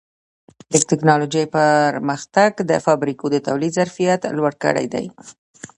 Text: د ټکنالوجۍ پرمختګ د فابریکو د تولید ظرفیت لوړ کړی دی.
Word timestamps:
د 0.71 0.73
ټکنالوجۍ 0.89 1.45
پرمختګ 1.55 2.51
د 2.69 2.71
فابریکو 2.85 3.25
د 3.31 3.35
تولید 3.47 3.71
ظرفیت 3.79 4.21
لوړ 4.37 4.51
کړی 4.63 4.85
دی. 4.93 5.05